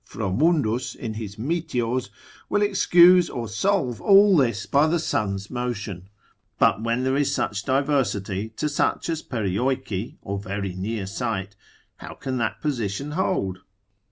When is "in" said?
0.95-1.13